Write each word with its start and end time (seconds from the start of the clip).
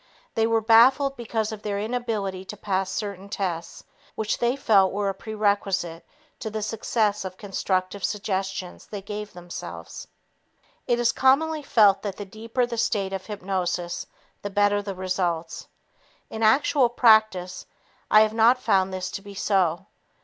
They 0.33 0.47
were 0.47 0.61
baffled 0.61 1.15
because 1.15 1.51
of 1.51 1.61
their 1.61 1.77
inability 1.77 2.43
to 2.45 2.57
pass 2.57 2.89
certain 2.91 3.29
tests 3.29 3.83
which 4.15 4.39
they 4.39 4.55
felt 4.55 4.91
were 4.91 5.09
a 5.09 5.13
prerequisite 5.13 6.03
to 6.39 6.49
the 6.49 6.63
success 6.63 7.23
of 7.23 7.37
constructive 7.37 8.03
suggestions 8.03 8.87
they 8.87 9.03
gave 9.03 9.33
themselves. 9.33 10.07
It 10.87 10.99
is 10.99 11.11
commonly 11.11 11.61
felt 11.61 12.01
that 12.01 12.17
the 12.17 12.25
deeper 12.25 12.65
the 12.65 12.79
state 12.79 13.13
of 13.13 13.27
hypnosis, 13.27 14.07
the 14.41 14.49
better 14.49 14.81
the 14.81 14.95
results. 14.95 15.67
In 16.31 16.41
actual 16.41 16.89
practice, 16.89 17.67
I 18.09 18.21
have 18.21 18.33
not 18.33 18.57
found 18.57 18.91
this 18.91 19.11
to 19.11 19.21
be 19.21 19.35
so. 19.35 19.85